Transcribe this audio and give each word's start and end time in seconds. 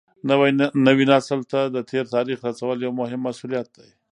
نوي 0.87 1.03
نسل 1.11 1.39
ته 1.51 1.59
د 1.75 1.77
تېر 1.89 2.05
تاریخ 2.15 2.37
رسول 2.49 2.77
یو 2.85 2.91
مهم 3.01 3.19
مسولیت 3.27 3.67
دی. 3.77 3.89